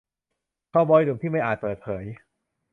[0.71, 2.03] คาวบอยหนุ่มที่ไม่อาจเปิดเผย